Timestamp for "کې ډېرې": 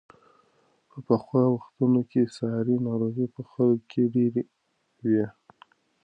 3.91-4.41